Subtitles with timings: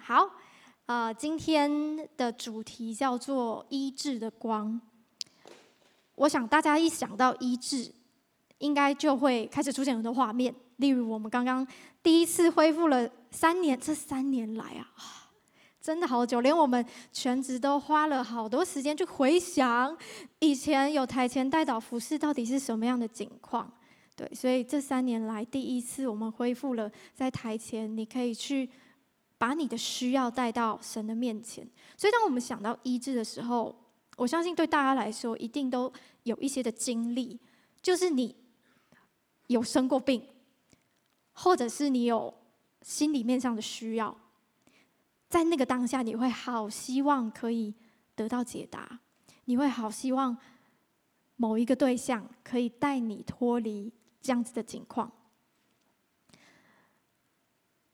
[0.00, 0.30] 好，
[0.86, 4.80] 呃，今天的主题叫做医治的光。
[6.14, 7.92] 我想大家一想到医治，
[8.58, 11.66] 应该就会开始出现很多画面，例如我们刚刚
[12.02, 14.86] 第一次恢复了三年，这三年来啊，
[15.80, 19.96] 真的好久，连我们全职都花了好多时间去回想
[20.40, 23.72] 以前有台前代导服饰到底是什么样的景况。
[24.14, 28.68] 对，所以这三年来第一次我们恢复了在台前，你可以去。
[29.42, 33.74] 把你的需要带到神的面前，所以当我们想到医治的时候，
[34.16, 35.92] 我相信对大家来说一定都
[36.22, 37.40] 有一些的经历，
[37.82, 38.36] 就是你
[39.48, 40.24] 有生过病，
[41.32, 42.32] 或者是你有
[42.82, 44.16] 心里面上的需要，
[45.28, 47.74] 在那个当下，你会好希望可以
[48.14, 49.00] 得到解答，
[49.46, 50.36] 你会好希望
[51.34, 55.10] 某一个对象可以带你脱离这样子的境况。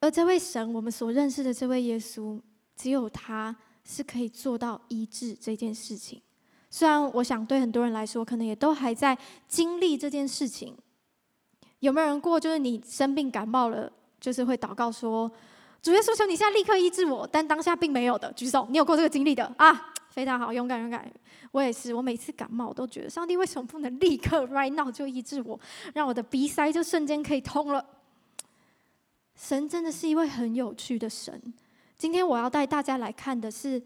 [0.01, 2.41] 而这位神，我们所认识的这位耶稣，
[2.77, 6.23] 只有他是可以做到医治这件事情。
[6.71, 9.17] 虽然我想对很多人来说，可能也都还在
[9.49, 10.77] 经历这件事情。
[11.81, 15.31] 有没有人过，就是你生病感冒了，就是会祷告说
[15.81, 19.93] ：“主耶稣，求你现在立刻医治我。”但当下并没有的，举手，你有过这个经历的啊？
[20.11, 21.11] 非常好，勇敢勇敢。
[21.53, 25.59] 我也是，我每次感冒，都觉得上帝为什么不能立刻 right now 就医治我，
[25.95, 27.85] 让我的鼻塞就瞬间可以通了。
[29.39, 31.55] 神真的是一位很有趣的神。
[31.97, 33.81] 今天我要带大家来看的是，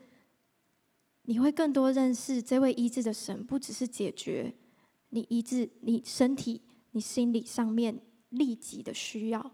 [1.24, 4.54] 你会更多认识这位医治的神，不只是解决
[5.10, 9.52] 你医治你身体、你心理上面立即的需要，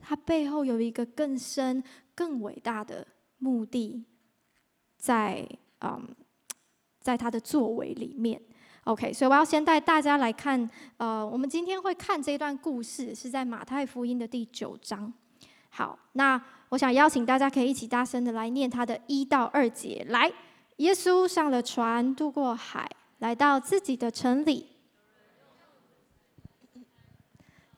[0.00, 4.06] 他背后有一个更深、更伟大的目的，
[4.96, 5.46] 在
[5.80, 6.16] 嗯，
[6.98, 8.40] 在他的作为里面。
[8.84, 15.12] OK，所以我要先带大家来看，呃，我们今天会看这段故事，是在马太福音的第九章。
[15.76, 20.06] 好，那我想邀请大家可以一起大声的来念他的一到二节。
[20.08, 20.32] 来，
[20.76, 24.68] 耶稣上了船，渡过海，来到自己的城里。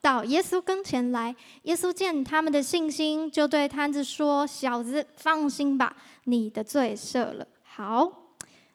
[0.01, 1.35] 到耶稣跟前来，
[1.65, 8.09] 耶稣见他们的信心，就对瘫子说：“小子，放心吧，你的罪赦了。”好，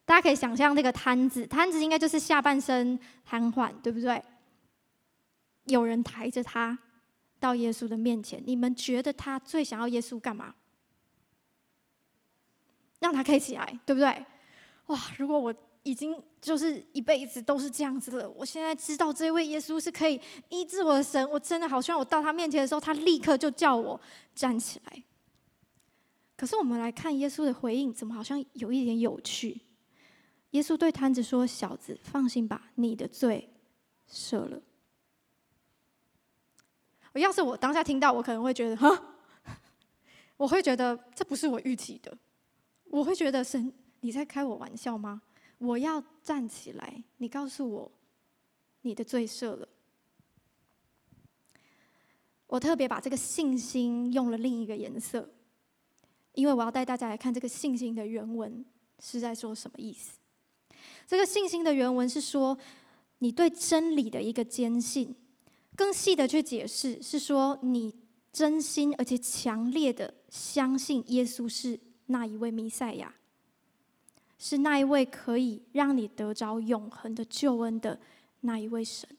[0.04, 4.22] 大家可以想象这个瘫子，瘫子应该就是下半身瘫痪，对不对？
[5.68, 6.78] 有人抬着他。
[7.44, 10.56] 到耶稣的面前，你们觉得他最想要耶稣干嘛？
[13.00, 14.26] 让他可以起来，对不对？
[14.86, 14.98] 哇！
[15.18, 20.18] 如果我已经就是一辈子都是这样子了，我现在知道这位耶稣是可以
[20.48, 24.00] 医治我的神，我真的好希望我到他面前的时候，他立刻就叫我
[24.34, 25.04] 站起来。
[26.38, 29.60] 可是我们来看耶稣的回应，怎么好像有一点有趣？
[30.52, 33.50] 耶稣对摊子说：“小子，放心吧，你的罪
[34.10, 34.62] 赦了。”
[37.20, 39.16] 要是我当下听到，我可能会觉得，哈，
[40.36, 42.18] 我会觉得这不是我预期的，
[42.86, 45.22] 我会觉得神，你在开我玩笑吗？
[45.60, 47.92] 我要站起来，你告诉我，
[48.82, 49.68] 你的罪赦了。
[52.48, 55.30] 我特别把这个信心用了另一个颜色，
[56.34, 58.66] 因为我要带大家来看这个信心的原文
[59.00, 60.20] 是在说什么意思。
[61.08, 62.58] 这个信心的原文是说，
[63.20, 65.16] 你对真理的一个坚信。
[65.76, 67.96] 更细的去解释，是说你
[68.32, 73.14] 真心而且强烈的相信耶稣是那一位弥赛亚，
[74.38, 78.00] 是那一位可以让你得着永恒的救恩的
[78.42, 79.10] 那一位神。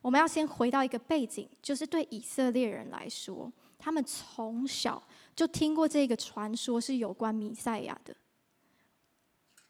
[0.00, 5.02] 我们要先回到一个背景，就是对以色列人来说，他们从小
[5.36, 8.16] 就听过这个传说是有关弥赛亚的。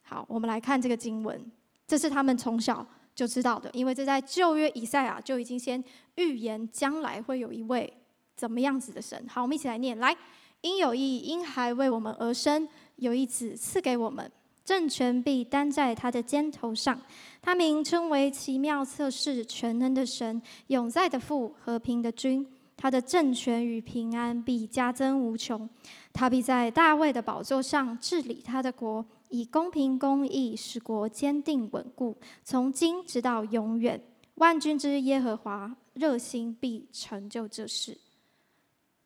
[0.03, 1.51] 好，我们来看这个经文，
[1.87, 2.87] 这是他们从小。
[3.21, 7.93] 就知道的，因为这在旧约以赛亚就已经先预言将来会有一位
[8.35, 9.23] 怎么样子的神。
[9.29, 10.17] 好，我们一起来念：来，
[10.63, 12.67] 因有一婴孩为我们而生，
[12.97, 14.33] 有一子赐给我们，
[14.65, 16.99] 政权必担在他的肩头上。
[17.43, 22.47] 他名称为奇妙测试、全能的神、永在的父、和平的君。
[22.75, 25.69] 他的政权与平安必加增无穷。
[26.15, 29.05] 他必在大卫的宝座上治理他的国。
[29.31, 34.01] 以公平公义使国坚定稳固，从今直到永远。
[34.35, 37.99] 万军之耶和华热心必成就这事。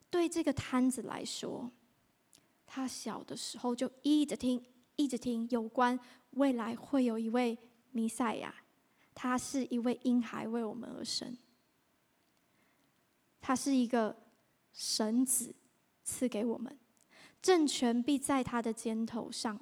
[0.08, 1.70] 对这个摊子来说，
[2.66, 4.64] 他小的时候就一直听，
[4.96, 5.98] 一直听有关
[6.30, 7.58] 未来会有一位
[7.90, 8.54] 弥赛亚，
[9.12, 11.36] 他是一位婴孩为我们而生，
[13.40, 14.16] 他是一个
[14.72, 15.52] 神子
[16.04, 16.78] 赐给我们，
[17.42, 19.60] 政权必在他的肩头上。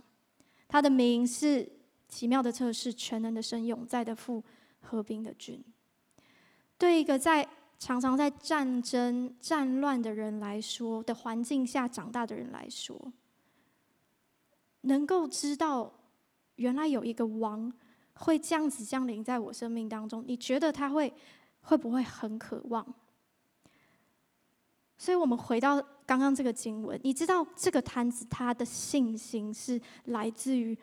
[0.73, 1.71] 他的名是
[2.09, 4.43] 奇妙的测试、全能的神、永在的父、
[4.81, 5.63] 和平的君。
[6.79, 7.47] 对一个在
[7.79, 13.13] 常常在战争、战乱的人来说的环境下长大的人来说，
[14.81, 15.93] 能够知道
[16.55, 17.71] 原来有一个王
[18.15, 21.13] 会这样子降临在我生命当中，你觉得他会
[21.61, 22.95] 会不会很渴望？
[24.99, 30.79] 所以我们回到刚刚这个经文，你知道这个摊子他的信心是来自于，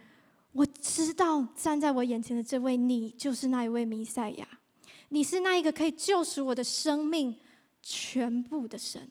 [0.52, 4.48] 我知道站在我眼前的这位，你就是那一位弥赛亚。
[5.10, 7.36] 你是那一个可以救赎我的生命
[7.82, 9.10] 全部的神，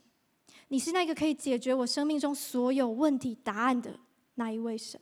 [0.69, 3.99] 你是那个可以解决我生命中所有问题答案的
[4.35, 5.01] 那一位神。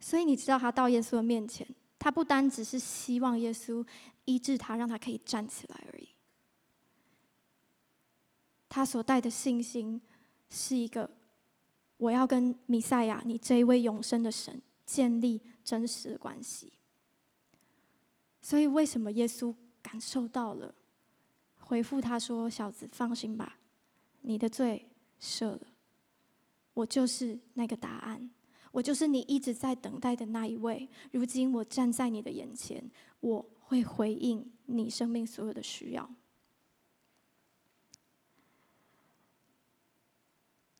[0.00, 1.64] 所以你知道，他到耶稣的面前，
[1.96, 3.86] 他不单只是希望耶稣
[4.24, 6.08] 医治他，让他可以站起来而已。
[8.74, 10.00] 他所带的信心
[10.48, 11.10] 是一个，
[11.98, 16.72] 我要跟弥赛亚，你这一位永生的神建立真实的关系。
[18.40, 20.74] 所以，为什么耶稣感受到了？
[21.58, 23.58] 回复他说：“小子，放心吧，
[24.22, 24.88] 你的罪
[25.20, 25.60] 赦了。
[26.72, 28.30] 我就是那个答案，
[28.70, 30.88] 我就是你一直在等待的那一位。
[31.10, 32.90] 如今我站在你的眼前，
[33.20, 36.10] 我会回应你生命所有的需要。”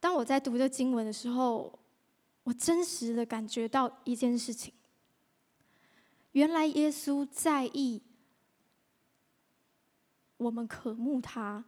[0.03, 1.79] 当我在读这经文的时候，
[2.43, 4.75] 我真实的感觉到一件事情。
[6.33, 8.03] 原来耶稣在意
[10.39, 11.65] 我们渴慕他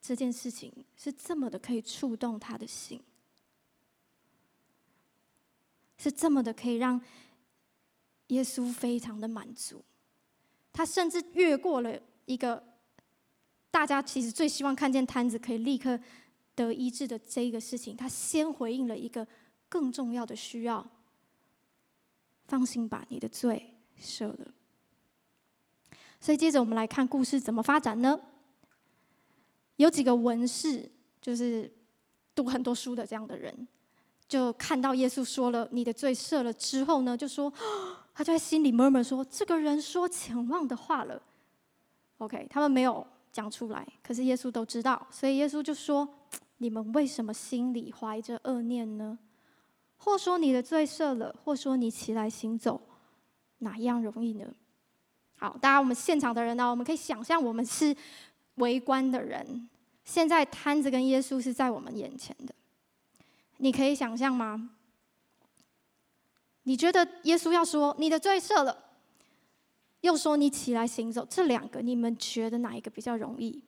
[0.00, 3.02] 这件事情，是这么的可以触动他的心，
[5.98, 7.02] 是这么的可以让
[8.28, 9.84] 耶稣非常的满足。
[10.72, 12.62] 他甚至越过了一个
[13.72, 15.98] 大家其实最希望看见摊子可以立刻
[16.56, 19.24] 得医治的这个事情，他先回应了一个
[19.68, 20.84] 更重要的需要：
[22.48, 23.74] 放心吧，你的罪。
[23.98, 24.52] 赦了，
[26.20, 28.20] 所以接着我们来看故事怎么发展呢？
[29.76, 30.86] 有几个文士，
[31.18, 31.72] 就是
[32.34, 33.66] 读很多书的这样的人，
[34.28, 37.50] 就看到耶稣说了“你的罪赦了”之后呢，就说
[38.12, 41.22] 他就在心里 murmur 说：“这个人说僭妄的话了。”
[42.18, 46.06] OK，他们没有讲出来，可是耶稣都知道，所以耶稣就说
[46.58, 49.18] ：“你们为什么心里怀着恶念呢？
[49.96, 52.80] 或说你的罪赦了，或说你起来行走。”
[53.60, 54.46] 哪一样容易呢？
[55.36, 57.96] 好，大家，我们现场的人呢，我们可以想象，我们是
[58.56, 59.68] 围观的人。
[60.04, 62.54] 现在摊子跟耶稣是在我们眼前的，
[63.56, 64.70] 你可以想象吗？
[66.64, 68.76] 你觉得耶稣要说你的罪赦了，
[70.02, 73.62] 又说你起来行走，这两个你们觉得哪一个比较容易？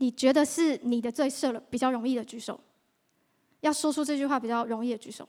[0.00, 2.58] 你觉得是你的罪赦了比较容易的举手，
[3.60, 5.28] 要说出这句话比较容易的举手。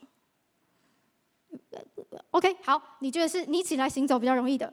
[2.30, 4.72] OK，好，你觉得是你起来行走比较容易的？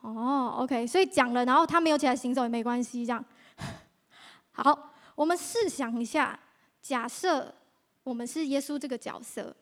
[0.00, 3.24] 哦，OK，所以讲了，然后他没有起来行走也没关系，这样。
[4.50, 6.36] 好，我们试想一下，
[6.82, 7.54] 假设
[8.02, 9.54] 我们是耶稣这个角色，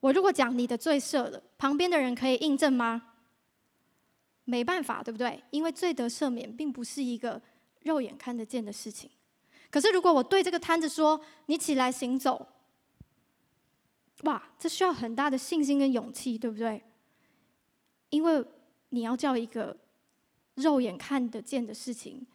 [0.00, 3.07] 我如果讲你的罪赦了，旁边的人可以印证吗？
[4.48, 5.38] 没办法，对不对？
[5.50, 7.38] 因为罪得赦免并不是一个
[7.82, 9.10] 肉眼看得见的事情。
[9.70, 12.48] 可是如果我对这个瘫子说，你起来行走。
[14.22, 16.82] 哇，这需要很大的信心跟勇气，对不对？
[18.08, 18.42] 因为
[18.88, 19.76] 你要叫一个
[20.54, 22.26] 肉眼看得见的事情，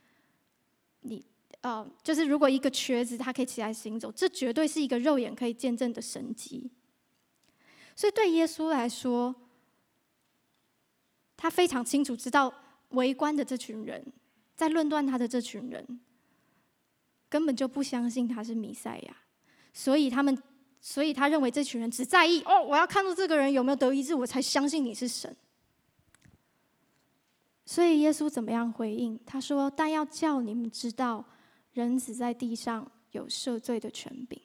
[1.01, 1.25] 你
[1.61, 6.69] 呃，就是如果一个瘸子他可以起来行走，这绝对是一个肉眼可以见证的神迹。
[7.95, 9.33] 所以对耶稣来说，
[11.35, 12.53] 他非常清楚知道
[12.89, 14.05] 围观的这群人
[14.55, 15.99] 在论断他的这群人
[17.29, 19.15] 根本就不相信他是弥赛亚，
[19.73, 20.41] 所以他们。
[20.85, 25.33] 所以他认为这群人只在意哦，我要看到这个人有没有得医治，我才相信你是神。
[27.65, 29.17] 所以耶稣怎么样回应？
[29.25, 31.23] 他说：“但要叫你们知道，
[31.71, 34.37] 人子在地上有赦罪的权柄。”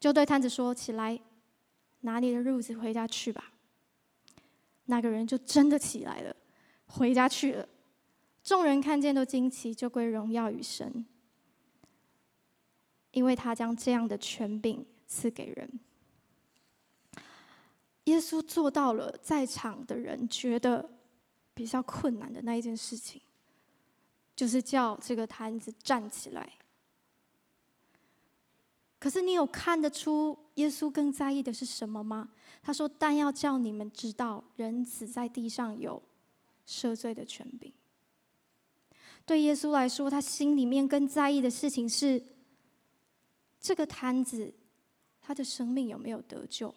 [0.00, 1.20] 就对摊子说：“起来，
[2.00, 3.52] 拿你的褥子回家去吧。”
[4.86, 6.34] 那个人就真的起来了，
[6.86, 7.68] 回家去了。
[8.42, 11.06] 众人看见都惊奇，就归荣耀与神，
[13.12, 14.86] 因为他将这样的权柄。
[15.06, 15.80] 赐给人，
[18.04, 20.90] 耶稣做到了在场的人觉得
[21.52, 23.20] 比较困难的那一件事情，
[24.34, 26.54] 就是叫这个瘫子站起来。
[28.98, 32.30] 可是你有看得出耶稣更在意的是什么吗？
[32.64, 36.02] 他说：“但要叫你们知道，人子在地上有
[36.66, 37.70] 赦罪的权柄。”
[39.26, 42.22] 对耶稣来说，他心里面更在意的事情是
[43.60, 44.54] 这个摊子。
[45.26, 46.74] 他的生命有没有得救？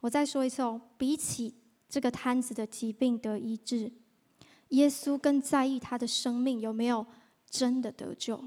[0.00, 1.54] 我再说一次哦，比起
[1.88, 3.90] 这个摊子的疾病得医治，
[4.68, 7.06] 耶稣更在意他的生命有没有
[7.48, 8.42] 真的得救。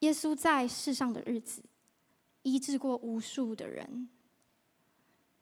[0.00, 1.62] 耶稣在世上的日子，
[2.42, 4.08] 医治过无数的人。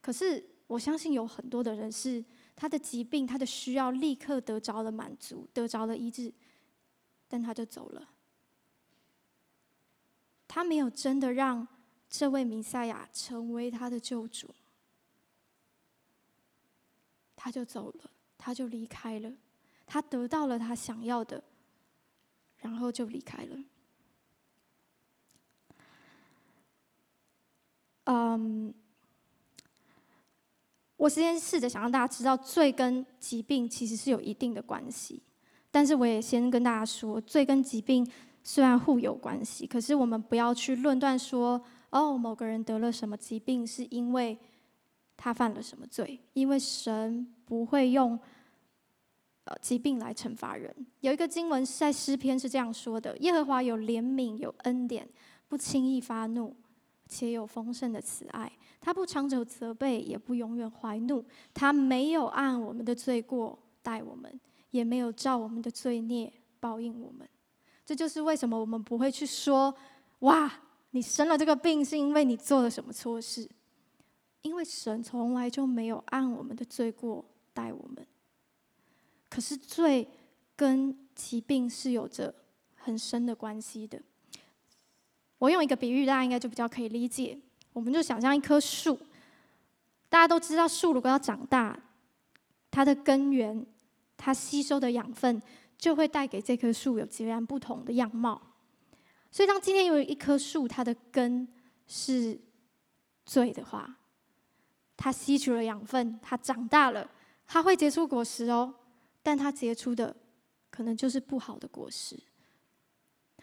[0.00, 2.24] 可是我相信有很多的人是
[2.54, 6.32] 他的疾病、他的需要立刻得着了满足，得着了医治，
[7.28, 8.08] 但他就走了。
[10.46, 11.66] 他没有真的让
[12.08, 14.54] 这位弥赛亚成为他的救主，
[17.36, 19.30] 他就走了，他就离开了，
[19.86, 21.44] 他得到了他想要的，
[22.56, 23.56] 然后就离开了。
[28.10, 28.72] 嗯，
[30.96, 35.22] 我先试着想让大家知道，罪跟疾病其实是有一定的关系，
[35.70, 38.08] 但是我也先跟大家说，罪跟疾病
[38.42, 41.62] 虽然互有关系，可是我们不要去论断说。
[41.90, 44.38] 哦，某个人得了什么疾病，是因为
[45.16, 46.20] 他犯了什么罪？
[46.34, 48.18] 因为神不会用
[49.44, 50.70] 呃疾病来惩罚人。
[51.00, 55.08] 有一个经文是在诗篇是这样说的：耶和华有怜悯，有恩典，
[55.48, 56.54] 不轻易发怒，
[57.08, 58.52] 且有丰盛的慈爱。
[58.80, 61.24] 他不长久责备，也不永远怀怒。
[61.52, 67.28] 他没有按我们的罪过待我们，也没有照我们的罪孽报应我们。
[67.84, 69.74] 这就是为什么我们不会去说
[70.20, 70.52] 哇。
[70.92, 73.46] 你生了这个病，是因为你做了什么错事？
[74.40, 77.22] 因为神从来就没有按我们的罪过
[77.52, 78.06] 待我们。
[79.28, 80.08] 可是罪
[80.56, 82.34] 跟疾病是有着
[82.74, 84.00] 很深的关系的。
[85.38, 87.38] 我用一个比喻，大家应该就比较可以理解。
[87.72, 88.98] 我们就想象一棵树，
[90.08, 91.78] 大家都知道，树如果要长大，
[92.70, 93.64] 它的根源，
[94.16, 95.40] 它吸收的养分，
[95.76, 98.40] 就会带给这棵树有截然不同的样貌。
[99.30, 101.46] 所以，当今天有一棵树，它的根
[101.86, 102.40] 是
[103.24, 103.96] 罪的话，
[104.96, 107.08] 它吸取了养分，它长大了，
[107.46, 108.74] 它会结出果实哦。
[109.22, 110.16] 但它结出的
[110.70, 112.18] 可能就是不好的果实。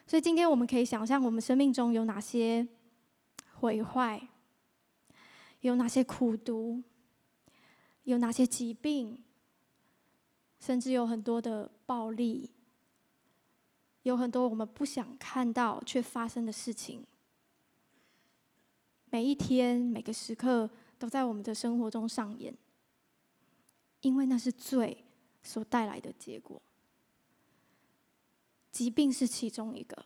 [0.08, 2.68] 所以，今天我们可以想象，我们生命中有哪些
[3.56, 4.28] 毁坏，
[5.62, 6.84] 有哪些苦毒，
[8.04, 9.24] 有哪些疾病，
[10.60, 12.52] 甚至有很多的暴力。
[14.04, 17.04] 有很多我们不想看到却发生的事情，
[19.10, 20.70] 每一天每个时刻
[21.00, 22.56] 都在我们的生活中上演，
[24.02, 25.04] 因为那是罪
[25.42, 26.62] 所带来的结果。
[28.76, 30.06] 疾病是其中一个，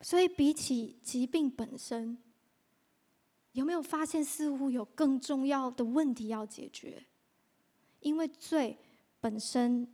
[0.00, 2.16] 所以比起疾病本身，
[3.52, 7.04] 有没有发现似乎有更重要的问题要解决？
[8.00, 8.78] 因为罪
[9.20, 9.86] 本身，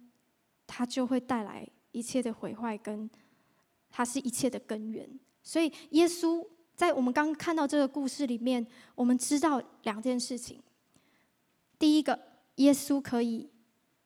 [0.68, 3.10] 它就会带来一切的毁坏，跟
[3.90, 5.18] 它是一切的根源。
[5.42, 8.64] 所以，耶稣在我们刚看到这个故事里面，
[8.94, 10.62] 我们知道两件事情：
[11.80, 13.50] 第一个，耶稣可以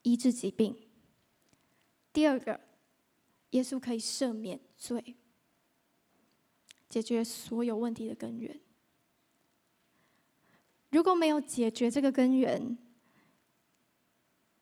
[0.02, 0.74] 医治疾病；
[2.12, 2.60] 第二个，
[3.50, 5.16] 耶稣可以赦免罪，
[6.88, 8.60] 解决所有问题的根源。
[10.90, 12.78] 如果没有解决这个根源，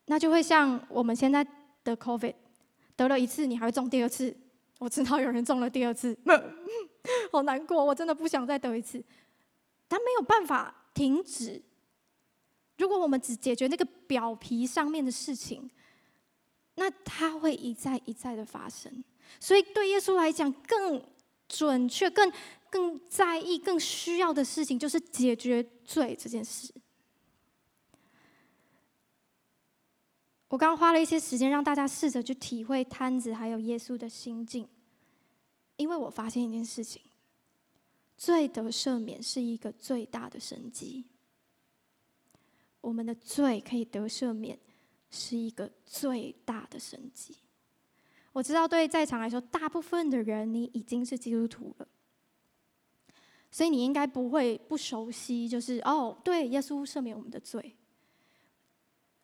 [0.07, 1.47] 那就会像我们现在
[1.83, 2.35] 得 COVID，
[2.97, 4.35] 得了一次，你还会中第二次。
[4.79, 6.17] 我知道有人中了第二次，
[7.31, 9.05] 好难过，我真的不想再得一次。
[9.87, 11.63] 但没有办法停止。
[12.79, 15.71] 如果我们只解决那个表皮上面的事情，
[16.75, 19.05] 那它会一再一再的发生。
[19.39, 21.03] 所以对耶稣来讲，更
[21.49, 22.33] 准确、更
[22.71, 26.73] 更在意、更需要的事情，就是解决罪这件事。
[30.49, 34.69] 我刚花了一些时间让大家试着去体会摊子还有耶稣的心境，
[35.77, 37.01] 因为我发现一件事情：
[38.19, 41.07] 罪得赦免是一个最大的神迹。
[42.83, 44.59] 我们的罪可以得赦免，
[45.11, 47.35] 是一个最大的神迹。
[48.33, 51.89] 我知道对在场来说，大部分的人你已经是基督徒了，
[53.51, 57.77] 所以你应该不会不熟悉，就是哦，对，耶稣赦免我们的罪。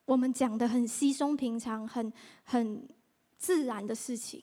[0.05, 2.13] 我们讲的很稀松平常、很
[2.45, 2.89] 很
[3.37, 4.43] 自然的事情，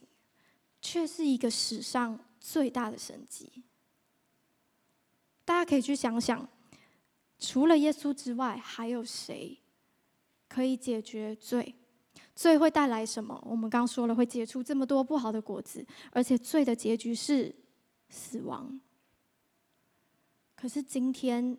[0.82, 3.64] 却是一个史上最大的神迹。
[5.44, 6.48] 大家可以去想想，
[7.38, 9.58] 除了耶稣之外，还有谁
[10.48, 11.76] 可以解决罪？
[12.36, 13.42] 罪会带来什么？
[13.46, 17.56] 我们刚说了，会结出这么多不好的果子，而且罪的结局是
[18.10, 18.80] 死亡。
[20.56, 21.58] 可是今天。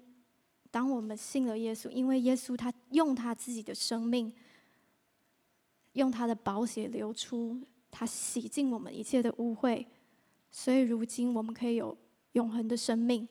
[0.68, 4.30] 当我们信了耶稣，因为耶稣他用他自己的生命，
[5.92, 7.59] 用他的宝血流出，
[7.90, 9.87] 他洗净我们一切的污秽，
[10.50, 11.97] 所以如今我们可以有
[12.33, 13.26] 永恒的生命。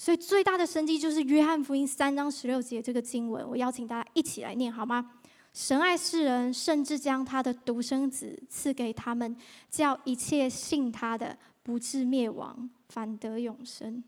[0.00, 5.12] 所以最大的生机就是约翰福音三章十六节这个经文，我邀请大家一起来念好吗？
[5.52, 9.36] 神爱世人，甚至将他的独生子赐给他们，
[9.68, 14.02] 叫一切信他的不至灭亡，反得永生。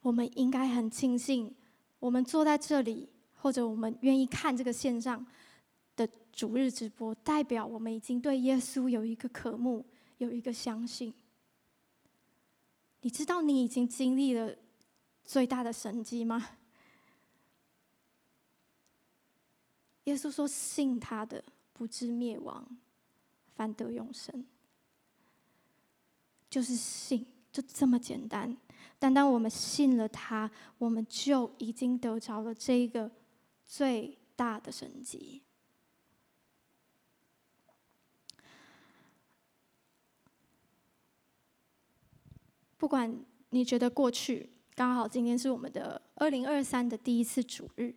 [0.00, 1.52] 我们应该很庆幸，
[1.98, 5.26] 我们坐在这里，或者我们愿意看这个线上
[5.96, 9.84] 的主日直播，代表我们已经对耶稣有一个渴慕，
[10.18, 11.12] 有一个相信。
[13.02, 14.56] 你知道你已经经历了
[15.24, 16.50] 最大的神迹吗？
[20.04, 22.66] 耶稣说：“信他的不至灭亡，
[23.54, 24.44] 反得永生。”
[26.50, 28.56] 就是信，就这么简单。
[28.98, 33.10] 单单我们信了他，我们就已经得着了这个
[33.64, 35.42] 最大的神迹。
[42.80, 43.14] 不管
[43.50, 47.94] 你觉得过去刚好今天是我们的二零二三的第一次主日，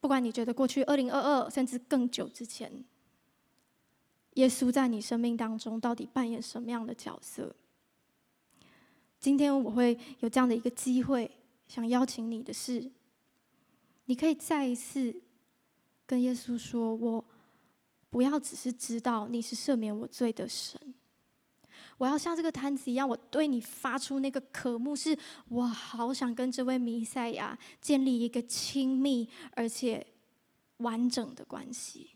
[0.00, 2.82] 不管你觉得过去二零二二甚至更久之前。
[4.36, 7.54] 耶稣在你生命当中到底扮演什么样的角色？
[9.20, 11.30] 今天我会有这样的一个机会，
[11.68, 12.90] 想邀请你的是，
[14.06, 15.22] 你可以再一次
[16.06, 17.22] 跟耶稣说：“我
[18.08, 20.94] 不要只是知道你是赦免我罪的神，
[21.98, 25.16] 我要像这个摊子一样，我对你发出那个渴慕，是
[25.48, 30.04] 我好想跟这位弥赛亚建立一个亲密而且
[30.78, 32.10] 完整的关系。”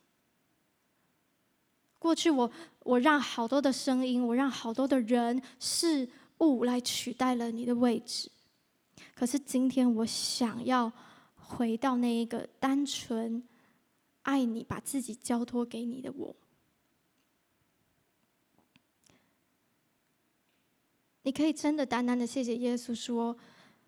[1.99, 2.51] 过去我
[2.85, 8.31] 我让好多的声音，我让好多的人事物来取代了你的位置。
[9.15, 10.93] 可是今天我想要
[11.35, 13.43] 回到那一个单纯
[14.23, 16.37] 爱你、把自己交托给你的我。
[21.27, 23.37] 你可以真的单单的谢谢耶稣说：“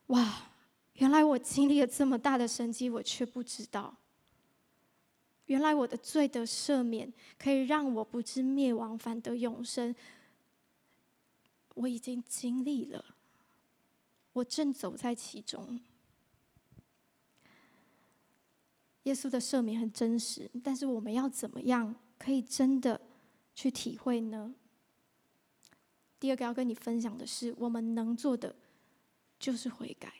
[0.08, 0.50] 哇，
[0.94, 3.96] 原来我经历了这么大的神迹，我却不知道。”
[5.46, 9.94] 原来我的罪得赦免，可以让我不至灭亡，反得永生。
[11.74, 13.04] 我已经经历了，
[14.32, 15.80] 我正走在其中。
[19.04, 23.00] 耶稣的赦免很真实，但是我们要怎么样可以真的
[23.54, 24.52] 去体会呢？
[26.20, 28.54] 第二个要跟你分享的是，我们能做的
[29.38, 30.12] 就是悔改。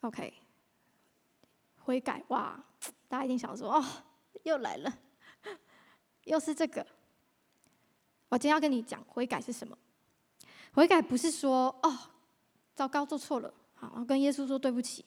[0.00, 0.32] OK，
[1.80, 2.64] 悔改哇！
[3.08, 3.84] 大家一定想说：“哦，
[4.44, 4.98] 又来了，
[6.24, 6.86] 又是这个。”
[8.28, 9.76] 我今天要跟你讲，悔改是什么？
[10.72, 11.98] 悔改不是说：“哦，
[12.76, 15.04] 糟糕，做错了，好，跟耶稣说对不起。”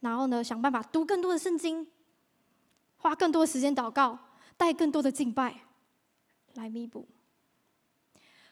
[0.00, 1.86] 然后呢，想办法读更多的圣经，
[2.96, 4.18] 花更多的时间祷告，
[4.56, 5.60] 带更多的敬拜
[6.54, 7.06] 来弥补。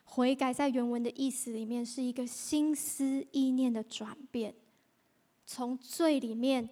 [0.05, 4.55] 悔改在原文的意思里面是一个心思意念的转变。
[5.45, 6.69] 从罪里面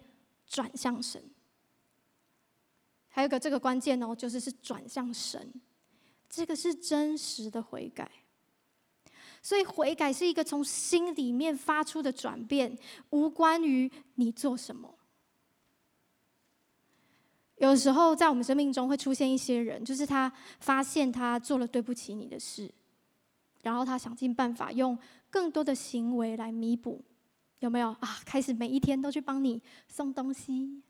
[0.47, 1.21] 转向神，
[3.09, 5.53] 还有个这个关键哦，就是是转向神，
[6.29, 8.09] 这个是真实的悔改。
[9.43, 12.75] 所以悔改是一个从心里面发出的转变，
[13.09, 14.97] 无关于你做什么。
[17.61, 22.67] 有时候在我们生命中会出现一些人，就是他发现他做了对不起你的事，
[23.61, 24.97] 然后他想尽办法用
[25.29, 26.99] 更多的行为来弥补。
[27.59, 28.17] 有没有啊？
[28.25, 30.81] 开始每一天都去帮你送东西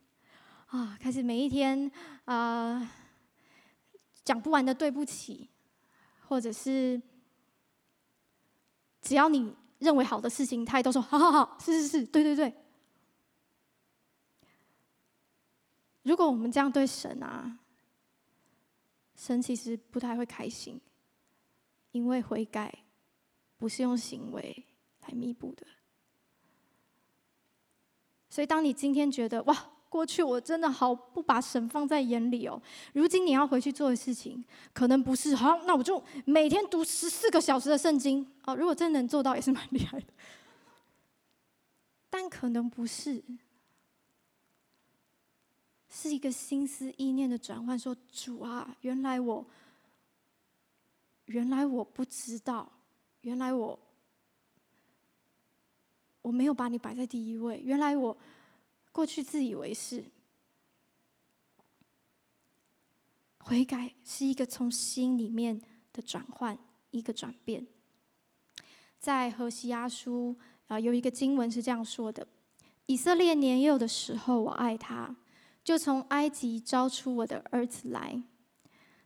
[0.67, 0.97] 啊！
[0.97, 1.91] 开始每一天
[2.23, 2.89] 啊，
[4.23, 5.49] 讲不完的对不起，
[6.29, 7.01] 或者是
[9.01, 12.53] 只要你认为好的事情，他也都说好好好，是是是，对对对。
[16.03, 17.59] 如果我们这样对神啊，
[19.15, 20.81] 神其实不太会开心，
[21.91, 22.73] 因为悔改
[23.57, 24.65] 不是用行为
[25.01, 25.65] 来弥补的。
[28.29, 32.59] 所以，当你今天觉得哇，过去我真的好不把神放在眼里哦，
[32.93, 38.55] 如今你要回去做的事情，可能不是好，那我就每天读十四个小时的圣经哦。
[38.55, 40.07] 如果真能做到，也是蛮厉害的，
[42.09, 43.21] 但可能不是，
[46.01, 47.77] 是一个心思意念的转换。
[47.77, 49.45] 说主啊，原来我，
[51.25, 52.71] 原来我不知道，
[53.21, 53.79] 原来我。
[56.23, 58.15] 我没有把你摆在第一位，原来我
[58.91, 60.03] 过去自以为是。
[63.39, 65.59] 悔改是一个从心里面
[65.91, 66.57] 的转换，
[66.91, 67.65] 一个转变。
[68.99, 70.37] 在何西阿书
[70.67, 72.27] 啊，有一个经文是这样说的
[72.85, 75.15] ：“以色列年幼的时候，我爱他；
[75.63, 78.21] 就从埃及招出我的儿子来。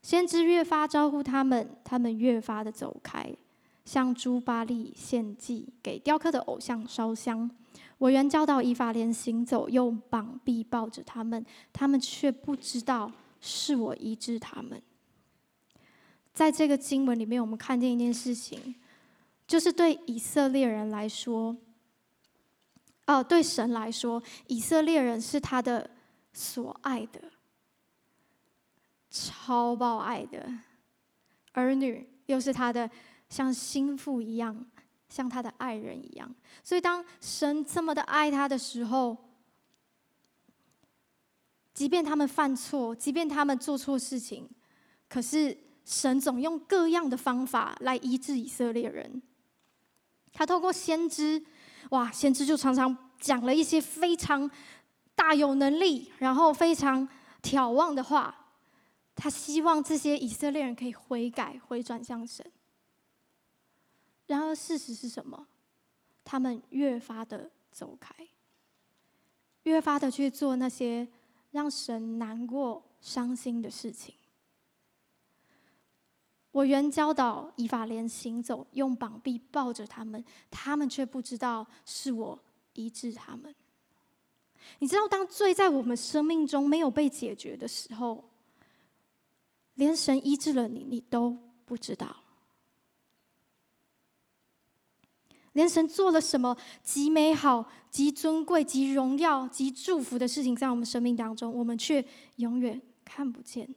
[0.02, 3.36] 先知越发招呼他们，他们越发的走开，
[3.86, 7.50] 向朱巴利献祭，给雕刻的偶像烧香。
[7.98, 14.82] 我原教导以法莲行走，用膀臂抱着他们，他们却不知道是我医治他们。
[16.34, 18.76] 在这个经文里面，我们看见一件事情，
[19.48, 21.56] 就是对以色列人来说，
[23.08, 25.90] 哦，对神来说，以色列人是他的
[26.36, 27.32] 所爱的，
[29.10, 30.48] 超爆爱的
[31.54, 32.88] 儿女，又是他的
[33.30, 34.64] 像心腹一样，
[35.10, 36.36] 像他的爱人一样。
[36.62, 39.18] 所以，当神这么的爱他的时候，
[41.74, 44.48] 即便他们犯错，即便他们做错事情，
[45.10, 45.58] 可是。
[45.88, 49.22] 神总用各样的方法来医治以色列人。
[50.34, 51.46] 他透过先知，
[51.92, 54.50] 哇，先知就常常讲了一些非常
[55.16, 57.08] 大有能力，然后非常
[57.42, 58.44] 挑望的话。
[59.16, 62.46] 他希望这些以色列人可以悔改、回转向神。
[64.28, 65.48] 然而事实是什么？
[66.26, 68.14] 他们越发的走开，
[69.64, 71.08] 越发的去做那些
[71.52, 74.16] 让神难过、伤心的事情。
[76.52, 82.38] 我原教导以法莲行走，用膀臂抱着他们，他们却不知道是我
[82.74, 83.56] 医治他们。
[84.80, 88.24] 你知道，当罪在我们生命中没有被解决的时候，
[89.76, 92.16] 连神医治了你，你都不知道。
[95.54, 103.74] 连神做了什么极美好、极尊贵、极荣耀、极祝福的事情在我们生命当中，我们却永远看不见。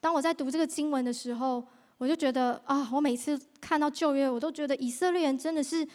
[0.00, 1.64] 当我在读这个经文的时候，
[1.98, 5.86] 我就觉得啊，我每次看到旧约，我都觉得以色列人真的是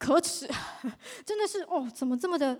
[0.00, 0.48] 可耻，
[1.26, 2.58] 真的是哦，怎么这么的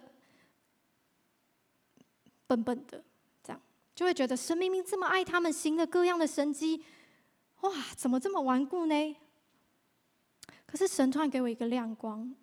[2.47, 3.03] 笨笨的？
[3.43, 3.61] 这样
[3.95, 6.85] 就会觉得神明明这么爱他们，行了各样的神迹，
[7.63, 9.17] 哇，怎么这么顽固呢？
[10.67, 12.37] 可是神突然给我一个亮光，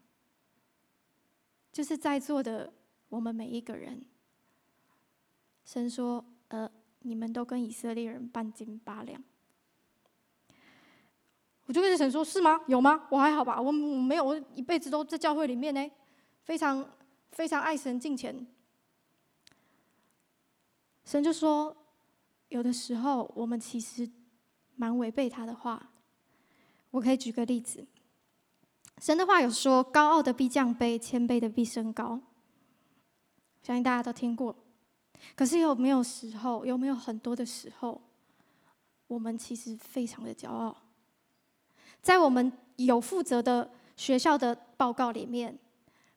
[1.72, 2.74] 就是在座的
[3.10, 4.04] 我们每一个人，
[5.64, 6.70] 神说，呃。
[7.02, 9.24] 你们都跟以色列人半斤八两，
[11.68, 12.60] 我就跟神说：“是吗？
[12.68, 13.08] 有吗？
[13.12, 15.92] 我还好吧，我我没有，我一辈子都在教会里面呢，
[16.44, 16.84] 非常
[17.32, 18.48] 非常爱神敬虔。”
[21.04, 21.76] 神就说
[22.50, 24.10] ：“有的时候我们其实
[24.76, 25.92] 蛮违背他的话。
[26.92, 27.86] 我可以举个例子，
[29.00, 32.22] 神的话有说：‘高傲的必降卑，谦卑的必升高。’
[33.62, 34.56] 相信大家都听过。”
[35.36, 38.02] 可是有没有时候，有没有很多的时候，
[39.08, 40.76] 我们其实非常的骄傲。
[42.08, 45.60] 在我们有负责的学校的报告里面，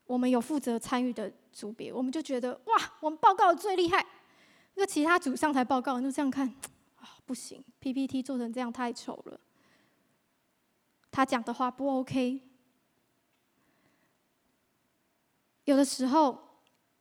[0.07, 4.07] 我们有负责参与的组别，我们就觉得哇，我们报告最厉害。
[4.75, 6.47] 那其他组上台报告，就这样看
[6.95, 9.41] 啊，不行，PPT 做成这样太丑了。
[11.11, 12.41] 他讲的话不 OK。
[15.65, 16.39] 有的时候，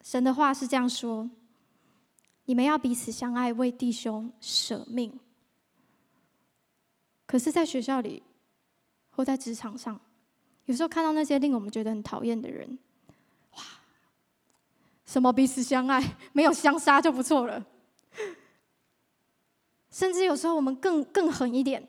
[0.01, 1.29] 神的话是这样说。
[2.45, 5.19] 你们要彼此相爱，为弟兄舍命。
[7.27, 8.23] 可是，在学校里
[9.19, 9.99] 或在职场上，
[10.63, 12.79] 有时候看到那些令我们觉得很讨厌的人，
[13.51, 13.61] 哇，
[15.05, 16.01] 什么彼此相爱，
[16.31, 17.61] 没有相杀就不错了。
[19.91, 21.85] 甚至有时候我们更更狠一点，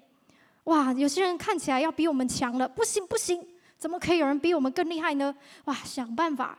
[0.65, 3.47] 哇，有些人看起来要比我们强了，不行不行，
[3.79, 5.33] 怎么可以有人比我们更厉害呢？
[5.67, 6.59] 哇，想办法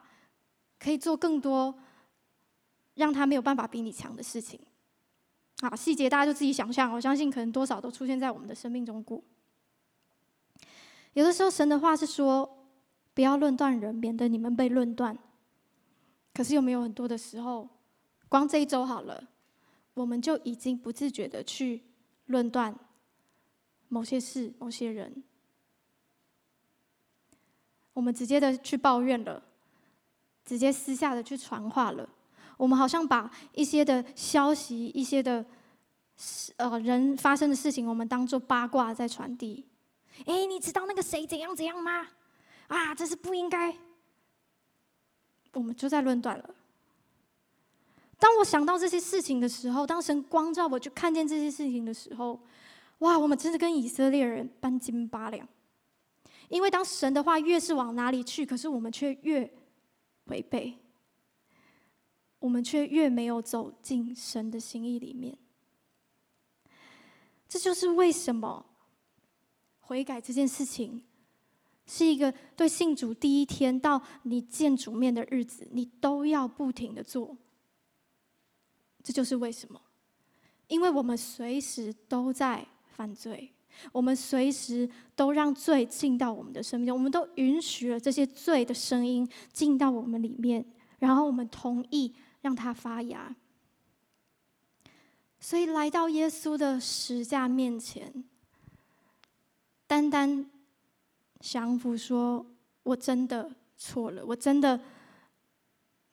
[0.79, 1.77] 可以做更多。
[2.95, 4.57] 让他没有办法比你强的事情，
[5.59, 6.93] 啊，细节大家就自己想象。
[6.93, 9.21] 我相信可能多少都出现在我们的生命中过。
[11.13, 12.67] 有的时候，神的话是说，
[13.13, 15.17] 不要论断人，免得你们被论断。
[16.33, 17.67] 可是有没有很多的时候，
[18.29, 19.27] 光这一周好了，
[19.93, 21.83] 我们就已经不自觉的去
[22.27, 22.73] 论断
[23.89, 25.21] 某些事、某些人，
[27.91, 29.43] 我们直接的去抱怨了，
[30.45, 32.07] 直接私下的去传话了。
[32.55, 35.45] 我们好像把一些的消息、一些的
[36.55, 39.65] 呃人发生的事情，我们当做八卦在传递。
[40.25, 42.07] 哎，你知道那个谁怎样怎样吗？
[42.67, 43.75] 啊，这是不应该。
[45.53, 46.55] 我们就在论断了。
[48.17, 52.39] 当我想到这些事情的时候，当神光照我去看见这些事情的时候，
[52.99, 55.47] 哇，我们真的跟以色列人半斤八两。
[56.49, 59.51] 因为当神的话越是往哪里去，可是我们却越
[60.25, 60.77] 违背。
[62.39, 65.37] 我们却越没有走进神的心意里面，
[67.47, 68.65] 这就是为什么
[69.91, 71.03] 悔改这件事情
[71.85, 77.37] 是一个对信主第一天到你见主面的日子，你都要不停的做。
[79.03, 79.81] 这就是为什么，
[80.69, 83.51] 因为我们随时都在犯罪，
[83.91, 90.65] 我们随时都让罪进到我们的生命中，我们都允许了这些罪的声音进到我们里面，
[90.99, 93.35] 然后我们同意让它发芽。
[95.41, 98.23] 所以来到耶稣的十架面前，
[99.91, 100.49] 单单
[101.41, 102.45] 降服说
[102.83, 104.79] ：“我真的错了，我真的，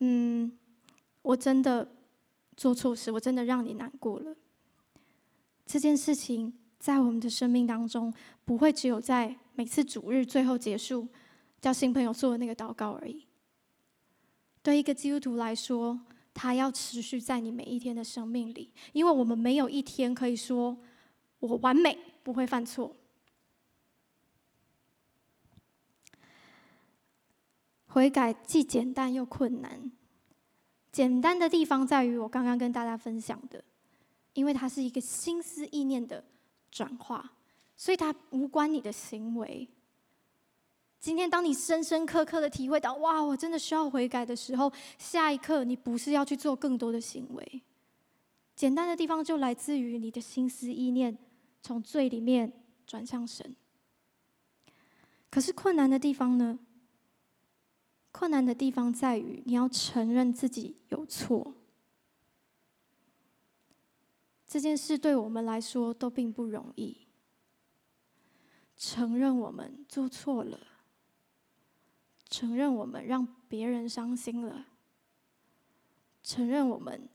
[0.01, 0.51] 嗯，
[1.21, 1.89] 我真的
[2.57, 4.35] 做错事，我真的让你难过了。”
[5.65, 8.13] 这件事情在我们的生命当中，
[8.43, 11.07] 不会只有在每次主日最后结束
[11.61, 13.25] 叫新朋友做的那个祷告而已。
[14.61, 15.97] 对一个基督徒来说，
[16.33, 20.77] 他要持续在你每一天的生命里，因为我们没有一天可以说
[21.39, 22.93] 我完美，不会犯错。
[27.89, 29.91] 悔改既简单又困难。
[30.91, 33.63] 简单的地方在于我刚刚跟大家分享的，
[34.33, 36.23] 因为它是一个心思意念的
[36.71, 37.31] 转化，
[37.75, 39.67] 所以它无关你的行为。
[40.99, 47.61] 今天，当你深深刻刻的体会到“哇，我真的需要悔改”的时候，下一刻你不是要去做更多的行为。
[48.55, 51.17] 简单的地方就来自于你的心思意念
[51.61, 52.51] 从罪里面
[52.85, 53.55] 转向神。
[55.29, 56.59] 可是困难的地方呢？
[58.11, 61.55] 困难的地方在于你要承认自己有错。
[64.47, 67.05] 这件事对我们来说都并不容易。
[68.75, 70.59] 承认我们做错了。
[72.29, 74.67] 承认我们让别人伤心了，
[76.21, 77.09] 承认我们，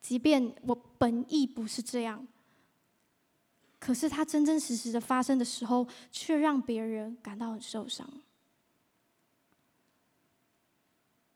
[0.00, 2.26] 即便我本意不是这样，
[3.78, 8.10] 可是它真真实实的发生的时候，却让别人感到很受伤。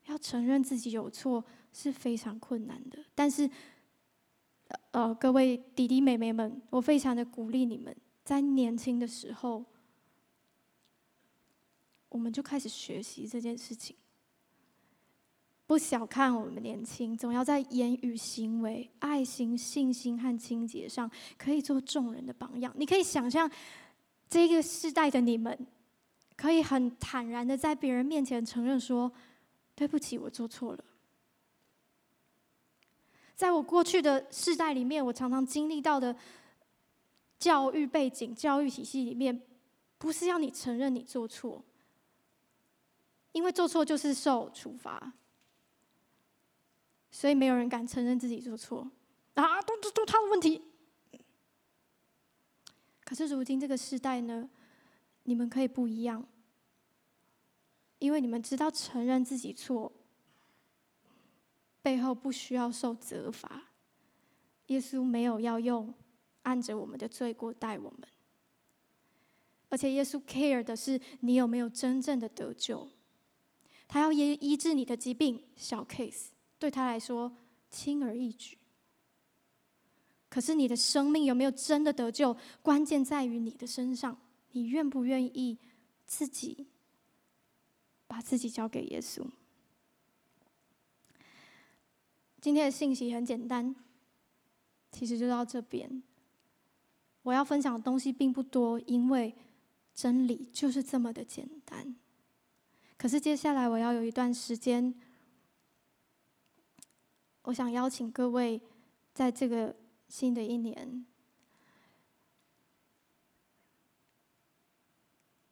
[0.06, 3.48] 要承认自己有错是非常困难的，但是，
[4.90, 9.64] 呃，各位弟弟妹妹们，我非常的鼓励你们，在年轻的时候。
[12.10, 13.96] 我们就开始学习这件事情。
[15.66, 22.72] 不小看我们年轻，总要在言语、行为、爱心、信心和清洁上，可以做众人的榜样。
[22.76, 23.50] 你可以想象，
[24.30, 25.66] 这个世代的你们，
[26.36, 29.12] 可以很坦然的在别人面前承认说
[29.74, 30.84] ：“对不起，我做错了。”
[33.34, 36.16] 在我过去的世代里面，我常常经历到的
[37.38, 39.42] 教育背景、教育体系里面，
[39.98, 41.64] 不是要你承认你做错。
[43.32, 45.12] 因为做错就是受处罚，
[47.10, 48.88] 所以没有人敢承认自己做错
[49.34, 50.62] 啊，都都都他的问题。
[53.04, 54.48] 可是如今这个时代呢，
[55.24, 56.24] 你们可以不一样，
[58.04, 59.90] 因为你们知道承认自己错
[61.80, 63.70] 背后不需要受责罚，
[64.66, 65.94] 耶稣没有要用
[66.42, 68.06] 按着我们的罪过待我们，
[69.70, 72.86] 而且耶稣 care 的是你有没有真正的得救。
[73.88, 76.26] 他要医医治你的疾病，小 case，
[76.58, 77.34] 对他来说
[77.70, 78.58] 轻而易举。
[80.28, 82.36] 可是你的生命有没有真的得救？
[82.60, 84.20] 关键在于你的身上，
[84.52, 85.58] 你愿不愿意
[86.04, 86.66] 自己
[88.14, 89.26] 把自己交给耶稣？
[92.40, 93.74] 今天的信息很简单，
[94.92, 96.00] 其实就到这边。
[97.24, 99.34] 我要分享的东西并不多，因为
[99.92, 101.96] 真理就是这么的简单。
[102.96, 104.94] 可是接下来我要有一段时间，
[107.42, 108.62] 我想邀请各位，
[109.12, 109.74] 在这个
[110.08, 111.04] 新的一年，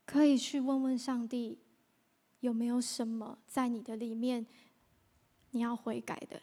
[0.06, 1.58] 可以去问问上帝，
[2.42, 4.44] 有没有什么在你的里面，
[5.52, 6.40] 你要悔改的。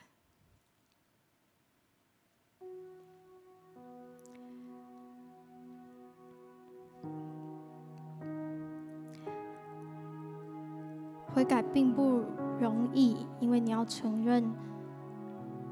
[11.33, 12.23] 悔改并不
[12.61, 14.49] 容易，因为你要承认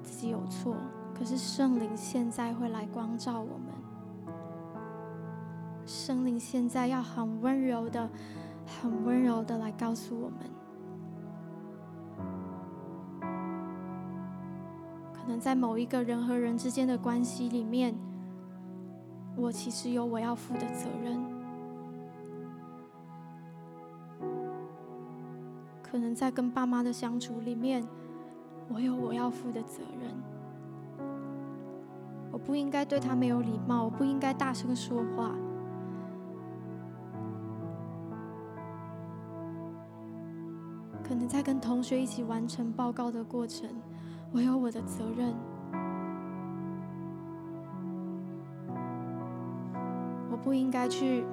[0.04, 0.76] 自己有错。
[1.16, 3.74] 可是圣灵现在会来光照我们，
[5.86, 8.10] 圣灵现在要很温柔的、
[8.68, 10.38] 很温柔的来告诉我们，
[15.14, 17.96] 可能在某一个人和人之间的关系里面，
[19.36, 21.26] 我其实有我要负的责任。
[25.82, 27.84] 可能在跟爸妈的相处里面，
[28.68, 30.14] 我有我要负的责任。
[32.32, 35.34] 我不应该对他没有礼貌，我不应该大声说话。
[41.08, 43.70] 可能在跟同学一起完成报告的过程，
[44.34, 45.34] 我有我的责任。
[50.30, 51.26] 我不应该去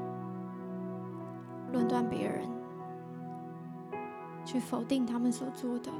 [1.72, 2.48] 论断别人，
[4.44, 5.90] 去否定他们所做的。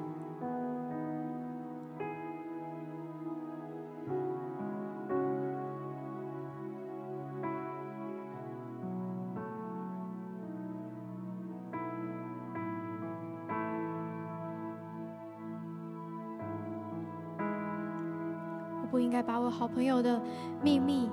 [18.95, 20.23] 不应该把我好朋友的
[20.63, 21.11] 秘密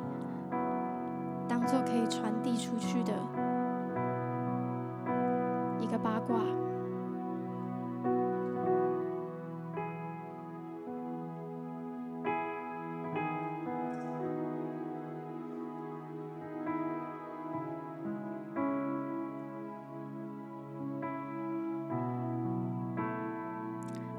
[1.50, 3.12] 当做可以传递出去的
[5.80, 6.38] 一个八卦，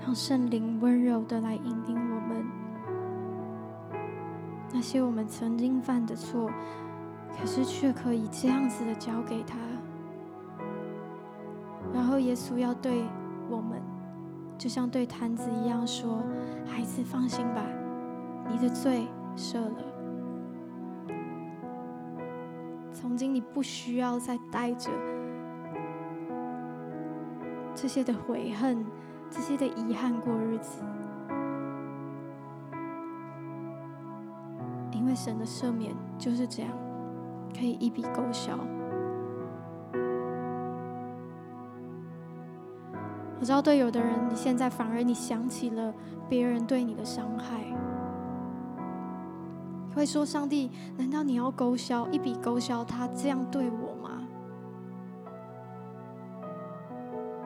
[0.05, 2.12] 让圣灵温柔的来引领我。
[4.83, 6.51] 些我们曾经犯的错，
[7.39, 9.57] 可是却可以这样子的交给他。
[11.95, 13.05] 然后耶稣要对
[13.49, 13.81] 我们，
[14.59, 16.23] 就像对坛子一样说
[16.67, 17.63] ：“孩子，放心吧，
[18.51, 19.77] 你的罪赦了。
[22.93, 24.91] 从今你不需要再带着
[27.75, 28.85] 这些的悔恨、
[29.31, 30.83] 这些的遗憾过日子。”
[35.13, 36.73] 为神的赦免就是这样，
[37.55, 38.59] 可以一笔勾销。
[43.39, 45.93] 我知道，对有的人，你现在反而你想起了
[46.31, 47.63] 别人对你的伤害，
[49.91, 54.23] 你会说：“上帝，难道你要勾销一笔勾销他这样对我吗？”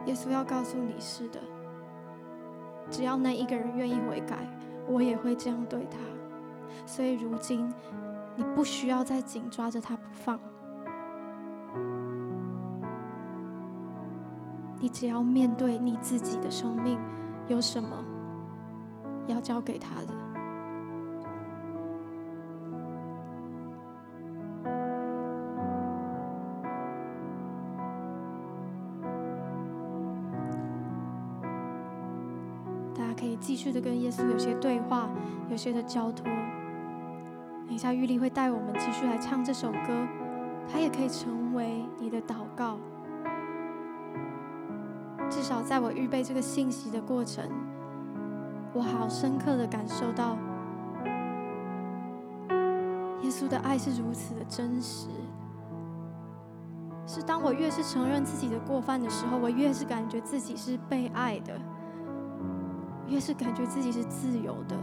[0.06, 1.40] 耶稣要告诉你：是的，
[2.88, 4.36] 只要那一个人愿意悔改，
[4.86, 5.98] 我也会这样对他。
[6.84, 7.72] 所以，如今
[8.36, 10.38] 你不需要再紧抓着他不放，
[14.78, 16.98] 你只要面对你自己的生命，
[17.48, 18.04] 有什么
[19.26, 20.14] 要交给他的。
[32.94, 35.08] 大家可以继续的跟耶稣有些对话，
[35.50, 36.26] 有些的交托。
[37.76, 40.08] 等一下，玉丽会带我们继续来唱这首歌，
[40.66, 42.78] 它也可以成为你的祷告。
[45.28, 47.46] 至少在我预备这个信息的过程，
[48.72, 50.38] 我好深刻的感受到，
[53.20, 55.08] 耶稣的爱是如此的真实。
[57.06, 61.52] 是当我越是承认自己的过犯的时候，我越是感觉自己是被爱的，
[63.06, 64.74] 越是感觉自己是自由的。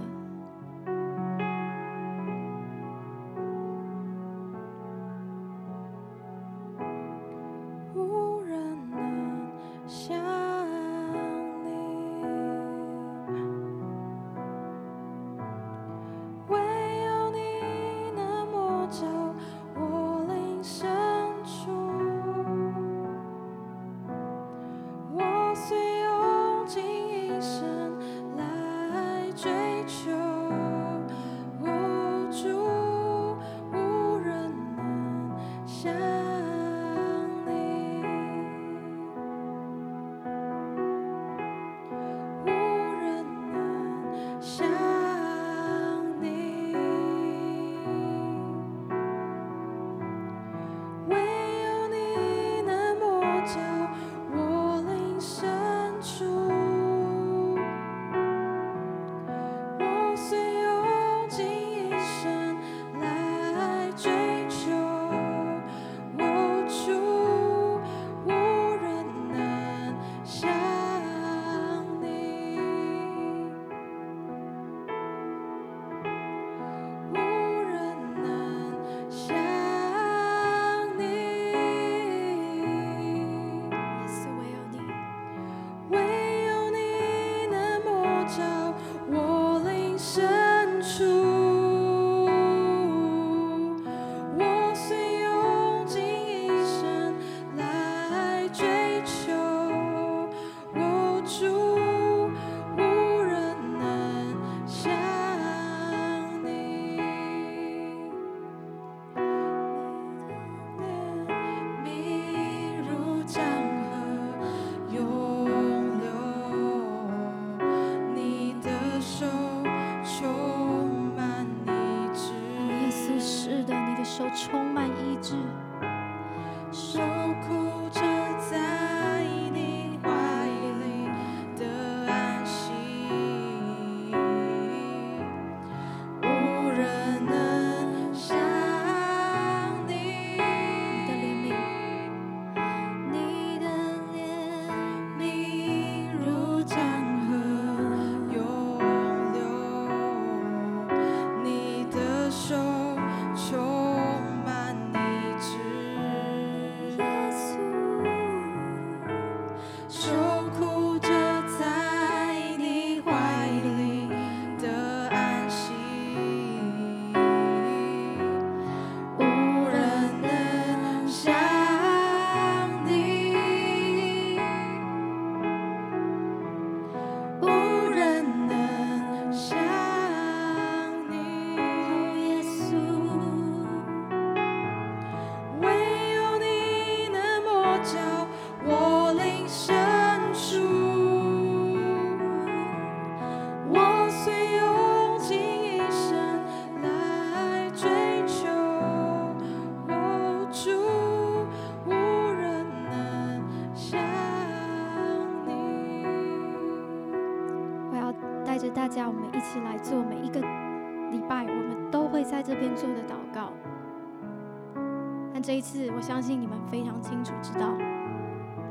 [216.06, 217.70] 相信你们非常清楚知道，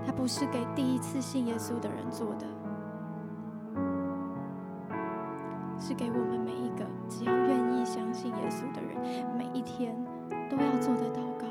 [0.05, 2.47] 它不是给第一次信耶稣的人做的，
[5.78, 9.97] 是给我们每一个只要愿意相信耶稣的人，每一天
[10.51, 11.47] 都要做的祷告。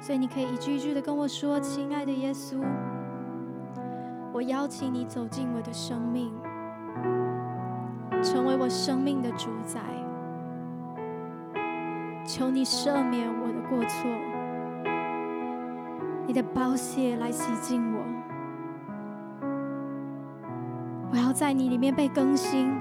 [0.00, 2.60] 所以你可以一句一句的跟我说：“亲爱的耶稣，
[4.32, 6.32] 我邀请你走进我的生命，
[8.20, 9.80] 成为我生命的主宰。
[12.26, 14.10] 求你赦免我的过错，
[16.40, 18.00] 的宝血来洗净我。
[21.10, 22.72] 我要在你里面被更新，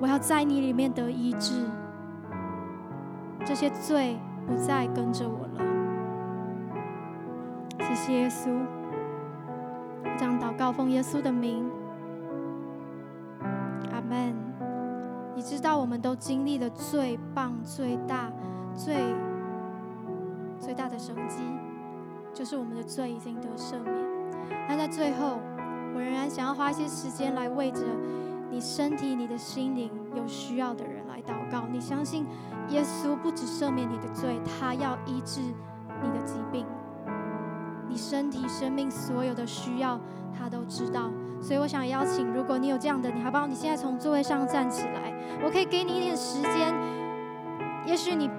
[0.00, 1.64] 我要在你里面得医治。
[3.44, 5.60] 这些罪。”不再跟着我了，
[7.78, 8.48] 谢谢耶稣。
[10.18, 11.70] 这样祷告，奉耶稣的名，
[13.92, 14.34] 阿门。
[15.36, 18.32] 你知道，我们都经历了最棒、最大、
[18.74, 18.96] 最
[20.60, 21.42] 最大的神机，
[22.34, 23.94] 就是我们的罪已经得赦免。
[24.68, 25.40] 但在最后，
[25.94, 27.80] 我仍然想要花一些时间来为着
[28.50, 31.66] 你身体、你的心灵有需要的人来祷告。
[31.66, 32.26] 你相信？
[32.68, 36.64] 耶稣不只赦免你的罪，他要医治你的疾病，
[37.88, 39.98] 你身体、生命所有的需要，
[40.38, 41.10] 他都知道。
[41.40, 43.46] 所以我想邀请，如果你有这样的，你好不好？
[43.46, 46.72] 你现在从座位上站起来，我可以给你一点时间。
[47.86, 48.30] 也许你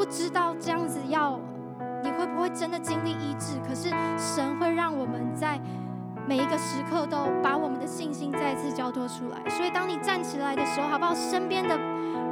[0.00, 1.38] 不知道这样子要，
[2.02, 3.58] 你会不会真的经历医治？
[3.68, 5.60] 可是神会让我们在
[6.26, 9.50] 每一个时刻都把我们的信心再次交托出来。
[9.50, 11.14] 所以当你站起来的时候，好不好？
[11.14, 11.78] 身边的。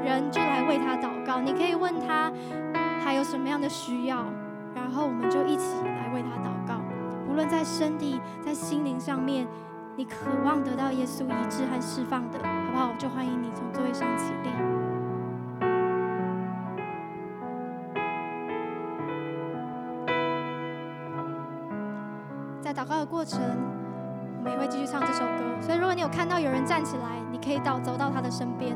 [0.02, 2.32] 人就来为他祷告，你可以问他
[3.04, 4.24] 还有什么样的需要，
[4.74, 6.80] 然后我们就一起来为他祷告。
[7.28, 9.46] 无论在身体、在心灵上面，
[9.96, 12.92] 你渴望得到耶稣医治和释放的，好不好？
[12.96, 14.78] 就欢迎你从座位上起立。
[22.89, 23.39] 告的过程，
[24.39, 25.61] 我们也会继续唱这首歌。
[25.61, 28.74] 所以，如果你有看到有人站起来，你可以到走到他的身边。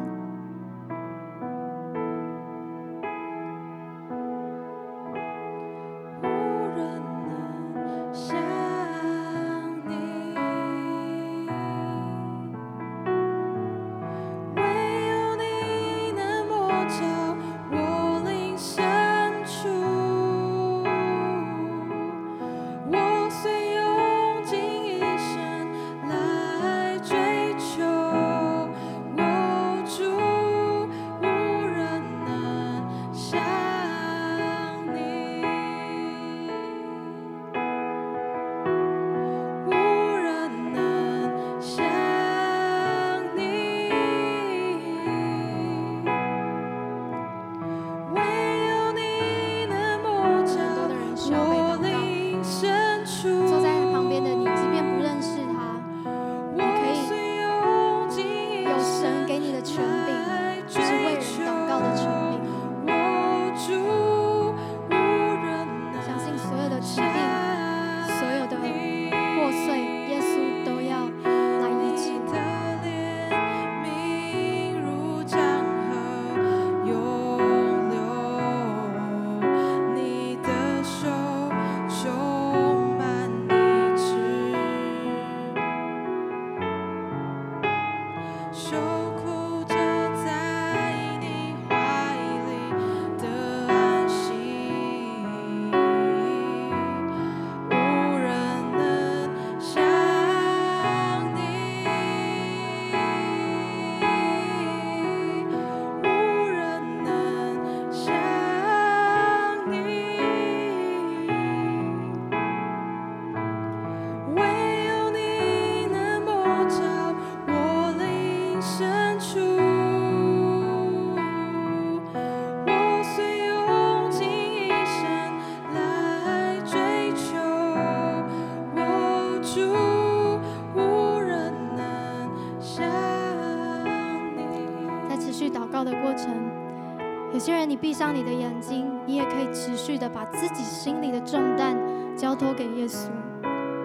[137.83, 141.77] 闭上你的眼睛，你也可以持续的把自己心里的重担
[142.17, 143.09] 交托给耶稣，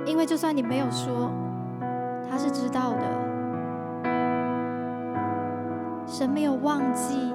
[0.05, 1.31] 因为就算你没有说，
[2.29, 3.01] 他是知道的。
[6.05, 7.33] 神没有忘记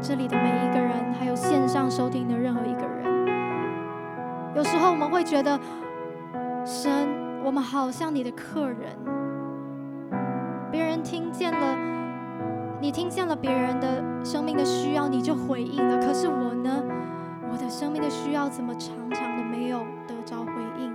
[0.00, 3.02] 这里的每一个人，还有线上收听的任何一个人。
[4.56, 5.60] 有时候我们会觉得，
[6.64, 6.90] 神，
[7.44, 8.96] 我们好像你的客人，
[10.70, 11.76] 别人听见了，
[12.82, 15.98] 你听见了别人的生命的需要，你就回应了。
[15.98, 16.82] 可是我呢？
[17.48, 20.92] 我的生命的需要怎么常常的没有得着回应？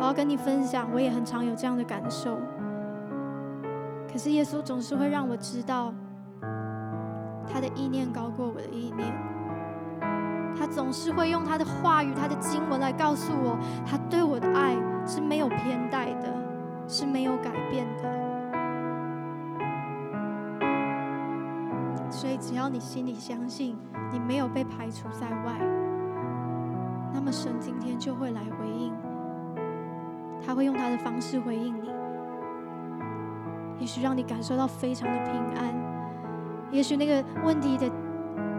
[0.00, 2.36] 我要跟你分享，我也很常有这样的感受。
[4.10, 5.94] 可是耶稣总是会让我知道，
[7.46, 9.06] 他的意念高过我的意念。
[10.58, 13.56] 他总是会用他的话语、他的经文来告诉我，
[13.86, 14.74] 他对我的爱
[15.06, 16.34] 是没有偏待的，
[16.88, 18.21] 是没有改变的。
[22.42, 23.78] 只要你心里相信
[24.12, 25.56] 你没有被排除在外，
[27.14, 28.92] 那么神今天就会来回应。
[30.44, 31.88] 他会用他的方式回应你，
[33.78, 35.72] 也许让你感受到非常的平安，
[36.72, 37.88] 也许那个问题的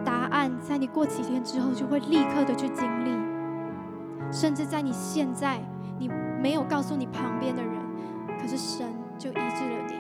[0.05, 3.11] 答案在你过几天之后就会立刻的去经历，
[4.31, 5.59] 甚至在你现在
[5.99, 6.09] 你
[6.41, 7.73] 没有告诉你旁边的人，
[8.39, 9.92] 可是神就医治了。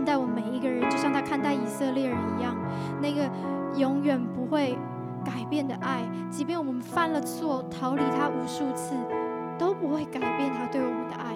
[0.00, 2.56] 看待我们每一个人，就像他看待以色列人一样，
[3.02, 3.28] 那个
[3.76, 4.78] 永远不会
[5.22, 8.94] 改变的爱，即便我们犯了错，逃离他无数次，
[9.58, 11.34] 都不会改变他对我们的爱。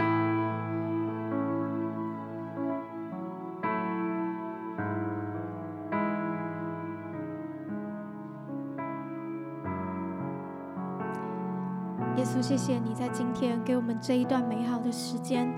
[12.16, 15.52] 耶稣，谢谢你在今天给我们这一段美好的时间。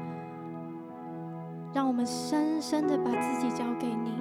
[2.06, 4.14] 深深的把自己交给你，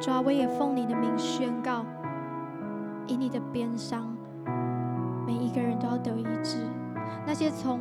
[0.00, 1.86] 主啊，我也奉你的名宣告，
[3.06, 4.04] 以你的鞭伤，
[5.24, 6.58] 每一个人都要得医治。
[7.24, 7.78] 那些从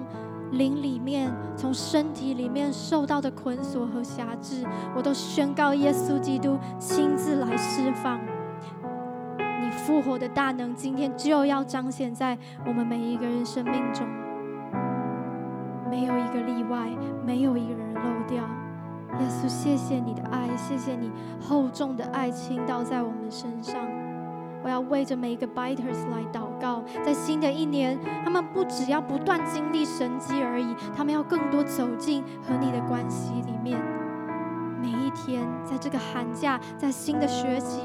[0.52, 4.64] 灵里面、从身体里面受到的捆锁和辖制，
[4.96, 8.20] 我都宣告耶稣基督亲自来释放。
[9.40, 14.06] 你复活的大能，今天就要彰显在我们每一个人生命中。
[15.90, 16.90] 没有一个例外，
[17.26, 18.44] 没有一个人漏掉。
[19.20, 23.76] 耶稣，谢谢你的爱，谢谢你厚重的爱倾倒在我们身上。
[24.64, 33.78] 我要为着每一个 biters 来祷告，在新的一年，他们不只要不断经历神迹而已，他们要更多走进和你的关系里面。
[34.82, 37.82] 每一天，在这个寒假，在新的学期，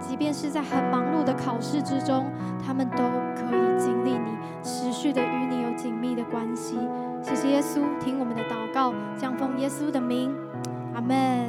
[0.00, 2.26] 即便是在很忙碌的考试之中，
[2.64, 3.04] 他们都
[3.36, 6.76] 可以经历你，持续的与你有紧密的关系。
[7.28, 10.32] 谢谢耶稣，听我们的祷告，降奉耶稣的名，
[10.94, 11.44] 阿门。